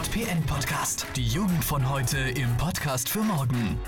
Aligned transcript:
FDJPN 0.00 0.42
Podcast. 0.44 1.06
Die 1.14 1.26
Jugend 1.26 1.62
von 1.62 1.90
heute 1.90 2.18
im 2.18 2.56
Podcast 2.56 3.08
für 3.08 3.20
morgen. 3.20 3.78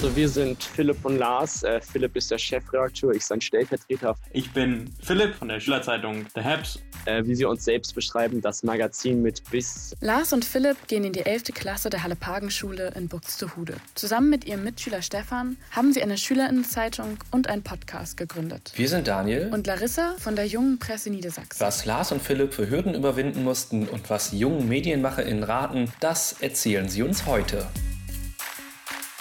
So, 0.00 0.14
wir 0.14 0.28
sind 0.28 0.62
Philipp 0.62 1.04
und 1.04 1.18
Lars. 1.18 1.62
Äh, 1.62 1.80
Philipp 1.80 2.14
ist 2.16 2.30
der 2.30 2.38
Chefredakteur, 2.38 3.12
ich 3.14 3.24
sein 3.24 3.40
Stellvertreter. 3.40 4.14
Ich 4.32 4.52
bin 4.52 4.90
Philipp 5.02 5.34
von 5.34 5.48
der 5.48 5.60
Schülerzeitung 5.60 6.26
The 6.34 6.42
Habs. 6.42 6.78
Äh, 7.06 7.24
wie 7.26 7.34
sie 7.34 7.44
uns 7.44 7.64
selbst 7.64 7.94
beschreiben, 7.94 8.40
das 8.40 8.62
Magazin 8.62 9.20
mit 9.20 9.42
Biss. 9.50 9.94
Lars 10.00 10.32
und 10.32 10.44
Philipp 10.44 10.76
gehen 10.88 11.04
in 11.04 11.12
die 11.12 11.20
11. 11.20 11.44
Klasse 11.54 11.90
der 11.90 12.02
Halle-Pagen-Schule 12.02 12.92
in 12.96 13.08
Buxtehude. 13.08 13.76
Zusammen 13.94 14.30
mit 14.30 14.46
ihrem 14.46 14.64
Mitschüler 14.64 15.02
Stefan 15.02 15.56
haben 15.70 15.92
sie 15.92 16.02
eine 16.02 16.16
Schülerinnenzeitung 16.16 17.18
und 17.30 17.48
einen 17.48 17.62
Podcast 17.62 18.16
gegründet. 18.16 18.72
Wir 18.76 18.88
sind 18.88 19.06
Daniel 19.06 19.50
Und 19.52 19.66
Larissa 19.66 20.14
von 20.18 20.34
der 20.34 20.46
Jungen 20.46 20.78
Presse 20.78 21.10
Niedersachsen. 21.10 21.60
Was 21.60 21.84
Lars 21.84 22.10
und 22.10 22.22
Philipp 22.22 22.54
für 22.54 22.70
Hürden 22.70 22.94
überwinden 22.94 23.44
mussten 23.44 23.86
und 23.86 24.08
was 24.08 24.30
die 24.30 24.38
jungen 24.38 24.66
MedienmacherInnen 24.68 25.44
raten, 25.44 25.92
das 26.00 26.36
erzählen 26.40 26.88
sie 26.88 27.02
uns 27.02 27.26
heute. 27.26 27.66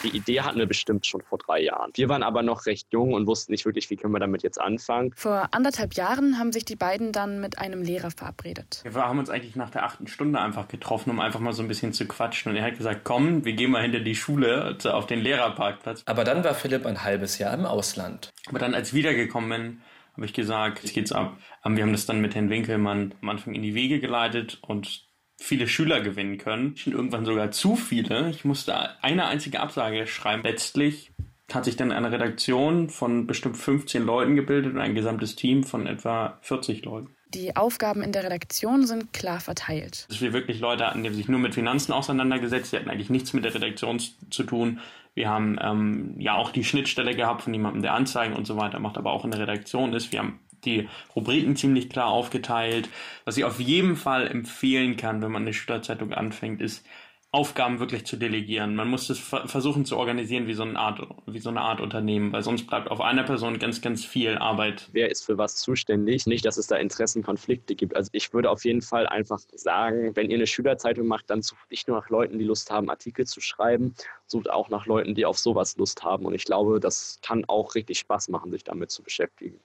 Die 0.04 0.16
Idee 0.16 0.42
hatten 0.42 0.60
wir 0.60 0.66
bestimmt 0.66 1.06
schon 1.06 1.22
vor 1.22 1.38
drei 1.38 1.62
Jahren. 1.62 1.92
Wir 1.96 2.10
waren 2.10 2.24
aber 2.24 2.44
noch 2.44 2.66
recht 2.66 2.88
jung 2.92 3.14
und 3.14 3.26
wussten 3.26 3.52
nicht 3.52 3.66
wirklich, 3.66 3.90
wie 3.90 3.96
können 3.96 4.14
wir 4.14 4.20
damit 4.20 4.44
jetzt 4.44 4.60
anfangen. 4.60 5.14
Vor 5.16 5.48
anderthalb 5.52 5.94
Jahren 5.94 6.38
haben 6.38 6.52
sich 6.52 6.66
die 6.66 6.76
beiden 6.76 7.12
dann 7.12 7.40
mit 7.40 7.58
einem 7.58 7.82
Lehrer 7.82 8.12
verabredet. 8.12 8.84
Wir 8.84 8.94
haben 8.94 9.20
uns 9.20 9.30
eigentlich 9.30 9.56
nach 9.56 9.70
der 9.70 9.84
achten 9.84 10.08
Stunde 10.08 10.40
einfach 10.40 10.68
getroffen, 10.68 11.10
um 11.10 11.20
einfach 11.20 11.40
mal 11.40 11.54
so 11.54 11.62
ein 11.62 11.68
bisschen 11.68 11.94
zu 11.94 12.06
quatschen. 12.06 12.52
Und 12.52 12.58
er 12.58 12.66
hat 12.66 12.78
gesagt, 12.78 13.02
komm, 13.04 13.46
wir 13.46 13.54
gehen 13.54 13.72
mal 13.72 13.82
hinter 13.82 14.00
die 14.00 14.16
Schule 14.16 14.78
auf 14.84 15.08
den 15.08 15.22
Lehrerparkplatz. 15.22 16.04
Aber 16.06 16.24
dann 16.24 16.44
war 16.44 16.54
Philipp 16.54 16.86
ein 16.86 17.04
halbes 17.04 17.38
Jahr 17.38 17.54
im 17.54 17.66
Ausland. 17.66 18.30
Aber 18.48 18.60
dann, 18.60 18.74
als 18.74 18.90
ich 18.90 18.94
wiedergekommen 18.94 19.50
bin, 19.50 19.82
habe 20.16 20.26
ich 20.26 20.34
gesagt, 20.34 20.84
jetzt 20.84 20.94
geht's 20.94 21.12
ab. 21.12 21.38
Ähm, 21.66 21.76
Wir 21.76 21.84
haben 21.84 21.92
das 21.92 22.06
dann 22.06 22.22
mit 22.22 22.36
Herrn 22.36 22.50
Winkelmann 22.50 23.16
am 23.22 23.30
Anfang 23.30 23.56
in 23.56 23.62
die 23.64 23.74
Wege 23.74 24.00
geleitet 24.00 24.60
und 24.62 25.06
viele 25.38 25.68
Schüler 25.68 26.02
gewinnen 26.02 26.38
können. 26.38 26.76
Irgendwann 26.86 27.26
sogar 27.26 27.52
zu 27.52 27.76
viele. 27.76 28.30
Ich 28.30 28.46
musste 28.46 29.02
eine 29.04 29.26
einzige 29.26 29.60
Absage 29.60 30.08
schreiben. 30.08 30.44
Letztlich 30.44 31.12
hat 31.52 31.66
sich 31.66 31.76
dann 31.76 31.92
eine 31.92 32.12
Redaktion 32.12 32.90
von 32.90 33.28
bestimmt 33.28 33.58
15 33.58 34.04
Leuten 34.04 34.36
gebildet 34.36 34.74
und 34.74 34.80
ein 34.80 34.96
gesamtes 34.96 35.36
Team 35.36 35.64
von 35.64 35.88
etwa 35.88 36.38
40 36.42 36.86
Leuten. 36.86 37.16
Die 37.34 37.56
Aufgaben 37.56 38.04
in 38.04 38.12
der 38.12 38.24
Redaktion 38.24 38.86
sind 38.86 39.12
klar 39.12 39.40
verteilt. 39.40 40.06
Dass 40.10 40.22
wir 40.22 40.34
wirklich 40.34 40.60
Leute 40.60 40.86
hatten, 40.86 41.04
die 41.04 41.10
sich 41.10 41.28
nur 41.28 41.40
mit 41.40 41.56
Finanzen 41.56 41.92
auseinandergesetzt, 41.92 42.72
die 42.72 42.78
hatten 42.78 42.90
eigentlich 42.90 43.10
nichts 43.10 43.34
mit 43.34 43.44
der 43.44 43.56
Redaktion 43.56 44.00
zu 44.30 44.44
tun. 44.44 44.80
Wir 45.16 45.30
haben 45.30 45.58
ähm, 45.62 46.16
ja 46.20 46.36
auch 46.36 46.52
die 46.52 46.64
Schnittstelle 46.64 47.16
gehabt 47.16 47.44
von 47.44 47.54
jemandem, 47.54 47.82
der 47.82 47.94
Anzeigen 47.94 48.36
und 48.36 48.46
so 48.46 48.58
weiter 48.58 48.80
macht, 48.80 48.98
aber 48.98 49.12
auch 49.12 49.26
in 49.26 49.32
der 49.32 49.40
Redaktion 49.40 49.94
ist. 49.94 50.12
Wir 50.12 50.20
haben 50.20 50.40
die 50.66 50.90
Rubriken 51.16 51.56
ziemlich 51.56 51.90
klar 51.90 52.08
aufgeteilt. 52.08 52.90
Was 53.26 53.38
ich 53.38 53.46
auf 53.46 53.60
jeden 53.60 53.96
Fall 53.96 54.28
empfehlen 54.28 54.98
kann, 54.98 55.22
wenn 55.22 55.32
man 55.32 55.44
eine 55.44 55.54
Schülerzeitung 55.54 56.14
anfängt, 56.14 56.62
ist, 56.62 56.86
Aufgaben 57.34 57.80
wirklich 57.80 58.06
zu 58.06 58.16
delegieren. 58.16 58.76
Man 58.76 58.90
muss 58.90 59.08
ver 59.18 59.48
versuchen 59.48 59.86
zu 59.86 59.98
organisieren 59.98 60.46
wie 60.46 60.54
so, 60.54 60.62
eine 60.62 60.78
Art, 60.78 61.02
wie 61.26 61.40
so 61.40 61.50
eine 61.50 61.62
Art 61.62 61.82
Unternehmen, 61.82 62.32
weil 62.32 62.44
sonst 62.44 62.68
bleibt 62.68 62.92
auf 62.92 63.02
einer 63.02 63.24
Person 63.24 63.58
ganz, 63.58 63.82
ganz 63.82 64.06
viel 64.06 64.38
Arbeit. 64.38 64.88
Wer 64.92 65.10
ist 65.10 65.26
für 65.26 65.36
was 65.36 65.56
zuständig? 65.56 66.28
Nicht, 66.28 66.46
dass 66.46 66.58
es 66.58 66.68
da 66.68 66.76
Interessenkonflikte 66.76 67.74
gibt. 67.74 67.96
Also 67.96 68.12
ich 68.14 68.32
würde 68.34 68.52
auf 68.52 68.64
jeden 68.66 68.84
Fall 68.84 69.08
einfach 69.08 69.40
sagen, 69.52 70.16
wenn 70.16 70.30
ihr 70.30 70.38
eine 70.38 70.46
Schülerzeitung 70.46 71.08
macht, 71.08 71.32
dann 71.32 71.42
sucht 71.42 71.72
nicht 71.72 71.88
nur 71.88 71.98
nach 71.98 72.10
Leuten, 72.10 72.38
die 72.38 72.46
Lust 72.46 72.70
haben, 72.70 72.92
Artikel 72.92 73.26
zu 73.26 73.42
schreiben, 73.42 73.96
sucht 74.28 74.52
auch 74.52 74.70
nach 74.70 74.86
Leuten, 74.86 75.16
die 75.16 75.26
auf 75.26 75.40
sowas 75.40 75.76
Lust 75.78 76.04
haben. 76.04 76.28
Und 76.28 76.36
ich 76.36 76.46
glaube, 76.46 76.80
das 76.80 77.18
kann 77.24 77.46
auch 77.48 77.74
richtig 77.74 77.98
Spaß 77.98 78.30
machen, 78.30 78.52
sich 78.52 78.64
damit 78.64 78.92
zu 78.92 79.02
beschäftigen. 79.02 79.60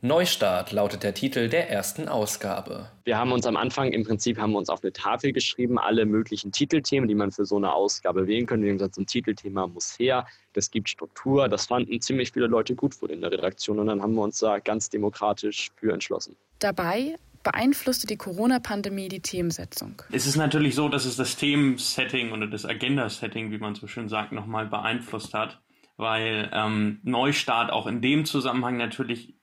Neustart 0.00 0.70
lautet 0.70 1.02
der 1.02 1.12
Titel 1.12 1.48
der 1.48 1.70
ersten 1.70 2.08
Ausgabe. 2.08 2.88
Wir 3.02 3.18
haben 3.18 3.32
uns 3.32 3.46
am 3.46 3.56
Anfang 3.56 3.90
im 3.90 4.04
Prinzip 4.04 4.38
haben 4.38 4.52
wir 4.52 4.58
uns 4.58 4.68
auf 4.68 4.80
eine 4.84 4.92
Tafel 4.92 5.32
geschrieben, 5.32 5.76
alle 5.76 6.06
möglichen 6.06 6.52
Titelthemen, 6.52 7.08
die 7.08 7.16
man 7.16 7.32
für 7.32 7.44
so 7.44 7.56
eine 7.56 7.72
Ausgabe 7.72 8.28
wählen 8.28 8.46
könnte. 8.46 8.66
Wir 8.66 8.70
haben 8.70 8.78
gesagt, 8.78 8.94
so 8.94 9.00
ein 9.00 9.06
Titelthema 9.06 9.66
muss 9.66 9.98
her, 9.98 10.24
das 10.52 10.70
gibt 10.70 10.88
Struktur. 10.88 11.48
Das 11.48 11.66
fanden 11.66 12.00
ziemlich 12.00 12.30
viele 12.30 12.46
Leute 12.46 12.76
gut 12.76 12.94
vor 12.94 13.10
in 13.10 13.22
der 13.22 13.32
Redaktion 13.32 13.80
und 13.80 13.88
dann 13.88 14.00
haben 14.00 14.14
wir 14.14 14.22
uns 14.22 14.38
da 14.38 14.60
ganz 14.60 14.88
demokratisch 14.88 15.70
für 15.74 15.92
entschlossen. 15.92 16.36
Dabei 16.60 17.16
beeinflusste 17.42 18.06
die 18.06 18.16
Corona-Pandemie 18.16 19.08
die 19.08 19.20
Themensetzung. 19.20 20.00
Es 20.12 20.26
ist 20.26 20.36
natürlich 20.36 20.76
so, 20.76 20.88
dass 20.88 21.06
es 21.06 21.16
das 21.16 21.34
Themensetting 21.34 22.30
oder 22.30 22.46
das 22.46 22.64
Agenda-Setting, 22.64 23.50
wie 23.50 23.58
man 23.58 23.74
so 23.74 23.88
schön 23.88 24.08
sagt, 24.08 24.30
nochmal 24.30 24.66
beeinflusst 24.66 25.34
hat, 25.34 25.60
weil 25.96 26.48
ähm, 26.52 27.00
Neustart 27.02 27.72
auch 27.72 27.88
in 27.88 28.00
dem 28.00 28.26
Zusammenhang 28.26 28.76
natürlich 28.76 29.34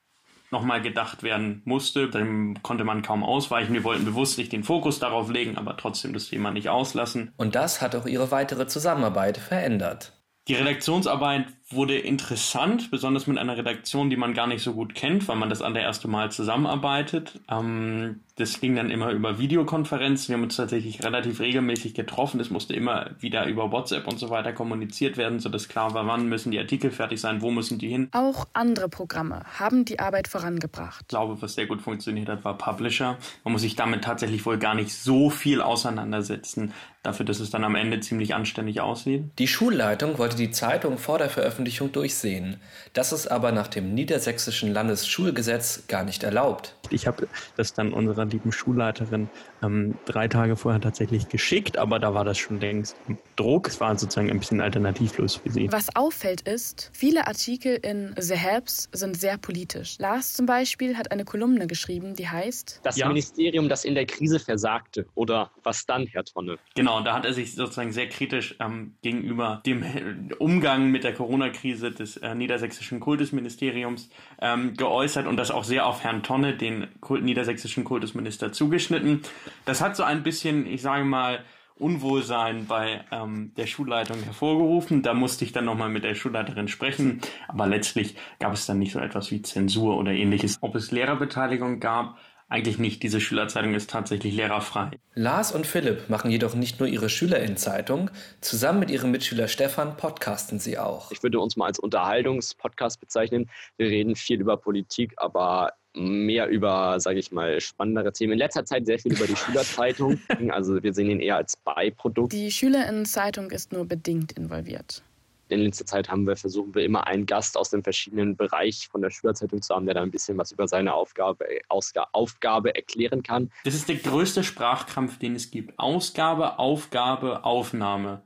nochmal 0.50 0.82
gedacht 0.82 1.22
werden 1.22 1.62
musste. 1.64 2.08
Dem 2.08 2.62
konnte 2.62 2.84
man 2.84 3.02
kaum 3.02 3.24
ausweichen. 3.24 3.72
Wir 3.74 3.84
wollten 3.84 4.04
bewusst 4.04 4.38
nicht 4.38 4.52
den 4.52 4.64
Fokus 4.64 4.98
darauf 4.98 5.30
legen, 5.30 5.56
aber 5.56 5.76
trotzdem 5.76 6.12
das 6.12 6.28
Thema 6.28 6.50
nicht 6.50 6.68
auslassen. 6.68 7.32
Und 7.36 7.54
das 7.54 7.80
hat 7.80 7.94
auch 7.94 8.06
ihre 8.06 8.30
weitere 8.30 8.66
Zusammenarbeit 8.66 9.38
verändert. 9.38 10.12
Die 10.48 10.54
Redaktionsarbeit 10.54 11.46
wurde 11.68 11.98
interessant, 11.98 12.92
besonders 12.92 13.26
mit 13.26 13.38
einer 13.38 13.56
Redaktion, 13.56 14.08
die 14.08 14.16
man 14.16 14.34
gar 14.34 14.46
nicht 14.46 14.62
so 14.62 14.72
gut 14.72 14.94
kennt, 14.94 15.26
weil 15.26 15.36
man 15.36 15.50
das 15.50 15.62
allererste 15.62 16.06
Mal 16.06 16.30
zusammenarbeitet. 16.30 17.40
Ähm, 17.50 18.20
das 18.36 18.60
ging 18.60 18.76
dann 18.76 18.90
immer 18.90 19.10
über 19.10 19.38
Videokonferenzen. 19.38 20.28
Wir 20.28 20.34
haben 20.36 20.44
uns 20.44 20.56
tatsächlich 20.56 21.02
relativ 21.02 21.40
regelmäßig 21.40 21.94
getroffen. 21.94 22.38
Das 22.38 22.50
musste 22.50 22.74
immer 22.74 23.10
wieder 23.18 23.46
über 23.46 23.72
WhatsApp 23.72 24.06
und 24.06 24.18
so 24.18 24.30
weiter 24.30 24.52
kommuniziert 24.52 25.16
werden, 25.16 25.40
sodass 25.40 25.68
klar 25.68 25.92
war, 25.94 26.06
wann 26.06 26.28
müssen 26.28 26.52
die 26.52 26.58
Artikel 26.58 26.92
fertig 26.92 27.20
sein, 27.20 27.42
wo 27.42 27.50
müssen 27.50 27.78
die 27.78 27.88
hin. 27.88 28.10
Auch 28.12 28.46
andere 28.52 28.88
Programme 28.88 29.42
haben 29.58 29.84
die 29.84 29.98
Arbeit 29.98 30.28
vorangebracht. 30.28 31.00
Ich 31.02 31.08
glaube, 31.08 31.40
was 31.42 31.54
sehr 31.54 31.66
gut 31.66 31.80
funktioniert 31.80 32.28
hat, 32.28 32.44
war 32.44 32.56
Publisher. 32.58 33.16
Man 33.42 33.52
muss 33.52 33.62
sich 33.62 33.74
damit 33.74 34.04
tatsächlich 34.04 34.46
wohl 34.46 34.58
gar 34.58 34.74
nicht 34.74 34.92
so 34.92 35.30
viel 35.30 35.62
auseinandersetzen, 35.62 36.74
dafür, 37.02 37.24
dass 37.24 37.40
es 37.40 37.50
dann 37.50 37.64
am 37.64 37.76
Ende 37.76 38.00
ziemlich 38.00 38.34
anständig 38.34 38.80
aussieht. 38.80 39.24
Die 39.38 39.46
Schulleitung 39.46 40.18
wollte 40.18 40.36
die 40.36 40.50
Zeitung 40.50 40.98
vor 40.98 41.18
der 41.18 41.30
Veröffentlichung 41.30 41.55
durchsehen. 41.64 42.60
Das 42.92 43.12
ist 43.12 43.26
aber 43.26 43.52
nach 43.52 43.68
dem 43.68 43.94
niedersächsischen 43.94 44.72
Landesschulgesetz 44.72 45.84
gar 45.88 46.04
nicht 46.04 46.22
erlaubt. 46.22 46.76
Ich 46.90 47.06
habe 47.06 47.28
das 47.56 47.72
dann 47.74 47.92
unserer 47.92 48.24
lieben 48.24 48.52
Schulleiterin 48.52 49.28
ähm, 49.62 49.96
drei 50.04 50.28
Tage 50.28 50.56
vorher 50.56 50.80
tatsächlich 50.80 51.28
geschickt, 51.28 51.78
aber 51.78 51.98
da 51.98 52.14
war 52.14 52.24
das 52.24 52.38
schon 52.38 52.60
längst 52.60 52.96
im 53.08 53.18
Druck. 53.36 53.68
Es 53.68 53.80
war 53.80 53.98
sozusagen 53.98 54.30
ein 54.30 54.38
bisschen 54.38 54.60
alternativlos 54.60 55.36
für 55.36 55.50
sie. 55.50 55.70
Was 55.72 55.94
auffällt 55.96 56.42
ist, 56.42 56.90
viele 56.92 57.26
Artikel 57.26 57.74
in 57.82 58.14
The 58.18 58.34
Helps 58.34 58.88
sind 58.92 59.16
sehr 59.18 59.38
politisch. 59.38 59.98
Lars 59.98 60.34
zum 60.34 60.46
Beispiel 60.46 60.96
hat 60.96 61.10
eine 61.10 61.24
Kolumne 61.24 61.66
geschrieben, 61.66 62.14
die 62.14 62.28
heißt 62.28 62.80
Das 62.82 62.96
Ja. 62.96 63.08
Ministerium, 63.08 63.68
das 63.68 63.84
in 63.84 63.94
der 63.94 64.06
Krise 64.06 64.38
versagte. 64.38 65.06
Oder 65.14 65.50
was 65.62 65.86
dann, 65.86 66.06
Herr 66.06 66.24
Tonne? 66.24 66.56
Genau, 66.74 67.00
da 67.02 67.14
hat 67.14 67.24
er 67.24 67.32
sich 67.32 67.54
sozusagen 67.54 67.92
sehr 67.92 68.08
kritisch 68.08 68.56
ähm, 68.60 68.94
gegenüber 69.02 69.62
dem 69.66 70.30
Umgang 70.38 70.90
mit 70.90 71.04
der 71.04 71.12
Corona-Krise 71.46 71.90
des 71.92 72.16
äh, 72.18 72.34
niedersächsischen 72.34 73.00
Kultusministeriums 73.00 74.10
ähm, 74.40 74.74
geäußert 74.74 75.26
und 75.26 75.36
das 75.36 75.50
auch 75.50 75.64
sehr 75.64 75.86
auf 75.86 76.02
Herrn 76.02 76.22
Tonne, 76.22 76.56
den 76.56 76.88
Kult 77.00 77.22
niedersächsischen 77.24 77.84
Kultusminister, 77.84 78.52
zugeschnitten. 78.52 79.22
Das 79.64 79.80
hat 79.80 79.96
so 79.96 80.02
ein 80.02 80.22
bisschen, 80.22 80.66
ich 80.66 80.82
sage 80.82 81.04
mal, 81.04 81.44
Unwohlsein 81.78 82.66
bei 82.66 83.04
ähm, 83.12 83.52
der 83.56 83.66
Schulleitung 83.66 84.22
hervorgerufen. 84.22 85.02
Da 85.02 85.12
musste 85.12 85.44
ich 85.44 85.52
dann 85.52 85.66
nochmal 85.66 85.90
mit 85.90 86.04
der 86.04 86.14
Schulleiterin 86.14 86.68
sprechen. 86.68 87.20
Aber 87.48 87.66
letztlich 87.66 88.16
gab 88.38 88.54
es 88.54 88.64
dann 88.64 88.78
nicht 88.78 88.92
so 88.92 88.98
etwas 88.98 89.30
wie 89.30 89.42
Zensur 89.42 89.98
oder 89.98 90.12
ähnliches. 90.12 90.56
Ob 90.62 90.74
es 90.74 90.90
Lehrerbeteiligung 90.90 91.78
gab, 91.78 92.16
eigentlich 92.48 92.78
nicht. 92.78 93.02
Diese 93.02 93.20
Schülerzeitung 93.20 93.74
ist 93.74 93.90
tatsächlich 93.90 94.34
lehrerfrei. 94.34 94.90
Lars 95.14 95.52
und 95.52 95.66
Philipp 95.66 96.08
machen 96.08 96.30
jedoch 96.30 96.54
nicht 96.54 96.78
nur 96.78 96.88
ihre 96.88 97.08
Schülerinnenzeitung, 97.08 98.10
zusammen 98.40 98.78
mit 98.78 98.90
ihrem 98.90 99.10
Mitschüler 99.10 99.48
Stefan 99.48 99.96
podcasten 99.96 100.58
sie 100.58 100.78
auch. 100.78 101.10
Ich 101.10 101.22
würde 101.22 101.40
uns 101.40 101.56
mal 101.56 101.66
als 101.66 101.78
Unterhaltungspodcast 101.78 103.00
bezeichnen. 103.00 103.50
Wir 103.76 103.88
reden 103.88 104.14
viel 104.14 104.40
über 104.40 104.56
Politik, 104.56 105.14
aber 105.16 105.72
mehr 105.94 106.46
über, 106.48 107.00
sage 107.00 107.18
ich 107.18 107.32
mal, 107.32 107.60
spannendere 107.60 108.12
Themen. 108.12 108.34
In 108.34 108.38
letzter 108.38 108.64
Zeit 108.64 108.86
sehr 108.86 108.98
viel 108.98 109.12
über 109.14 109.26
die 109.26 109.36
Schülerzeitung. 109.36 110.20
Also 110.50 110.82
wir 110.82 110.92
sehen 110.92 111.10
ihn 111.10 111.20
eher 111.20 111.36
als 111.36 111.56
Beiprodukt. 111.56 112.32
Die 112.32 112.52
Schülerinnenzeitung 112.52 113.50
ist 113.50 113.72
nur 113.72 113.86
bedingt 113.86 114.32
involviert. 114.32 115.02
In 115.48 115.60
letzter 115.60 115.86
Zeit 115.86 116.08
haben 116.08 116.26
wir, 116.26 116.36
versuchen 116.36 116.74
wir 116.74 116.84
immer 116.84 117.06
einen 117.06 117.24
Gast 117.24 117.56
aus 117.56 117.70
dem 117.70 117.84
verschiedenen 117.84 118.36
Bereich 118.36 118.88
von 118.90 119.00
der 119.00 119.10
Schülerzeitung 119.10 119.62
zu 119.62 119.74
haben, 119.74 119.86
der 119.86 119.94
da 119.94 120.02
ein 120.02 120.10
bisschen 120.10 120.36
was 120.38 120.50
über 120.50 120.66
seine 120.66 120.92
Aufgabe, 120.92 121.46
Ausga 121.68 122.08
Aufgabe 122.12 122.74
erklären 122.74 123.22
kann. 123.22 123.52
Das 123.64 123.74
ist 123.74 123.88
der 123.88 123.96
größte 123.96 124.42
Sprachkampf, 124.42 125.18
den 125.18 125.36
es 125.36 125.52
gibt. 125.52 125.78
Ausgabe, 125.78 126.58
Aufgabe, 126.58 127.44
Aufnahme. 127.44 128.22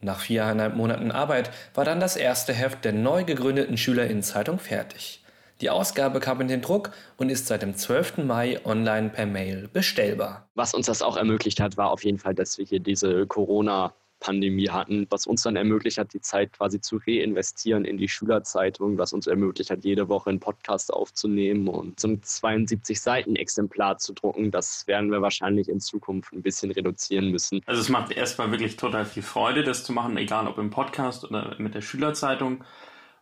Nach 0.00 0.20
viereinhalb 0.20 0.76
Monaten 0.76 1.10
Arbeit 1.10 1.50
war 1.74 1.84
dann 1.84 2.00
das 2.00 2.16
erste 2.16 2.52
Heft 2.52 2.84
der 2.84 2.92
neu 2.92 3.24
gegründeten 3.24 3.78
Schülerinnenzeitung 3.78 4.58
fertig. 4.58 5.24
Die 5.60 5.70
Ausgabe 5.70 6.20
kam 6.20 6.40
in 6.40 6.48
den 6.48 6.60
Druck 6.60 6.92
und 7.16 7.30
ist 7.30 7.48
seit 7.48 7.62
dem 7.62 7.74
12. 7.74 8.18
Mai 8.18 8.64
online 8.64 9.08
per 9.08 9.26
Mail 9.26 9.68
bestellbar. 9.68 10.48
Was 10.54 10.72
uns 10.72 10.86
das 10.86 11.02
auch 11.02 11.16
ermöglicht 11.16 11.60
hat, 11.60 11.76
war 11.76 11.90
auf 11.90 12.04
jeden 12.04 12.18
Fall, 12.18 12.34
dass 12.34 12.58
wir 12.58 12.64
hier 12.64 12.78
diese 12.78 13.26
Corona- 13.26 13.92
Pandemie 14.20 14.68
hatten, 14.68 15.06
was 15.10 15.26
uns 15.26 15.42
dann 15.42 15.56
ermöglicht 15.56 15.98
hat, 15.98 16.12
die 16.12 16.20
Zeit 16.20 16.52
quasi 16.52 16.80
zu 16.80 17.00
reinvestieren 17.06 17.84
in 17.84 17.98
die 17.98 18.08
Schülerzeitung, 18.08 18.98
was 18.98 19.12
uns 19.12 19.26
ermöglicht 19.26 19.70
hat, 19.70 19.84
jede 19.84 20.08
Woche 20.08 20.30
einen 20.30 20.40
Podcast 20.40 20.92
aufzunehmen 20.92 21.68
und 21.68 22.00
zum 22.00 22.22
72 22.22 23.00
Seiten 23.00 23.36
Exemplar 23.36 23.98
zu 23.98 24.12
drucken. 24.12 24.50
Das 24.50 24.86
werden 24.86 25.10
wir 25.10 25.22
wahrscheinlich 25.22 25.68
in 25.68 25.80
Zukunft 25.80 26.32
ein 26.32 26.42
bisschen 26.42 26.70
reduzieren 26.70 27.30
müssen. 27.30 27.60
Also 27.66 27.80
es 27.80 27.88
macht 27.88 28.12
erstmal 28.12 28.50
wirklich 28.50 28.76
total 28.76 29.04
viel 29.04 29.22
Freude, 29.22 29.62
das 29.62 29.84
zu 29.84 29.92
machen, 29.92 30.16
egal 30.16 30.46
ob 30.46 30.58
im 30.58 30.70
Podcast 30.70 31.24
oder 31.24 31.54
mit 31.58 31.74
der 31.74 31.82
Schülerzeitung. 31.82 32.64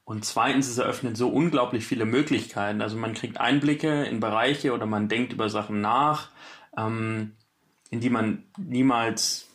Und 0.04 0.24
zweitens, 0.24 0.68
es 0.68 0.78
eröffnet 0.78 1.16
so 1.16 1.28
unglaublich 1.28 1.84
viele 1.84 2.04
Möglichkeiten. 2.04 2.80
Also 2.80 2.96
man 2.96 3.12
kriegt 3.12 3.40
Einblicke 3.40 4.04
in 4.04 4.20
Bereiche 4.20 4.72
oder 4.72 4.86
man 4.86 5.08
denkt 5.08 5.32
über 5.32 5.48
Sachen 5.50 5.80
nach, 5.80 6.30
ähm, 6.78 7.32
in 7.90 7.98
die 7.98 8.10
man 8.10 8.44
niemals 8.56 9.48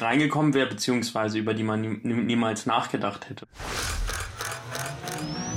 reingekommen 0.00 0.54
wäre, 0.54 0.68
beziehungsweise 0.68 1.38
über 1.38 1.54
die 1.54 1.62
man 1.62 1.80
nie, 1.80 1.98
niemals 2.02 2.66
nachgedacht 2.66 3.28
hätte. 3.28 3.46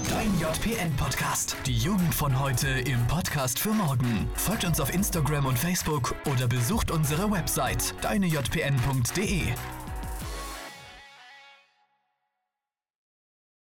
Dein 0.09 0.31
JPN-Podcast. 0.39 1.57
Die 1.65 1.77
Jugend 1.77 2.13
von 2.13 2.39
heute 2.39 2.67
im 2.67 3.05
Podcast 3.07 3.59
für 3.59 3.71
morgen. 3.71 4.29
Folgt 4.35 4.65
uns 4.65 4.79
auf 4.79 4.93
Instagram 4.93 5.45
und 5.45 5.57
Facebook 5.57 6.15
oder 6.25 6.47
besucht 6.47 6.91
unsere 6.91 7.31
Website 7.31 7.93
deinejpn.de. 8.01 9.53